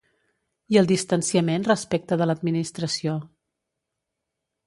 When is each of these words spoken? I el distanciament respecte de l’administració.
I 0.75 0.77
el 0.79 0.87
distanciament 0.91 1.67
respecte 1.67 2.17
de 2.21 2.27
l’administració. 2.29 3.17